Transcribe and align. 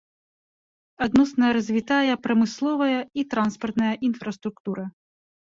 Адносна 1.05 1.45
развітая 1.57 2.13
прамысловая 2.29 2.97
і 3.23 3.27
транспартная 3.35 3.93
інфраструктура. 4.11 4.83